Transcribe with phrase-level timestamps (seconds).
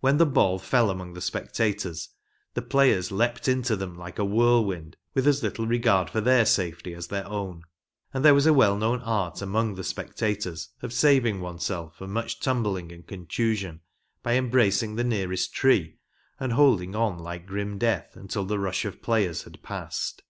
[0.00, 2.08] When the ball fell among the spectators,
[2.54, 6.92] the players leaped into them like a whirlwind, with as little regard for their safety
[6.92, 7.62] as their own,
[8.12, 12.40] and there was a well known art among the spectators of saving oneself from much
[12.40, 13.80] tumbling and contusion
[14.24, 15.98] by embracing the nearest tree
[16.40, 20.24] and holding on like grim death until the rush of players had passed.